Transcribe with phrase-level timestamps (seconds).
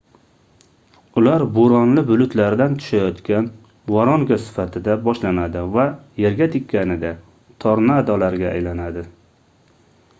[1.21, 3.49] ular bo'ronli bulutlardan tushayotgan
[3.95, 5.85] voronka sifatida boshlanadi va
[6.25, 7.11] yerga tekkanida
[7.67, 9.05] tornadolar"ga aylanadi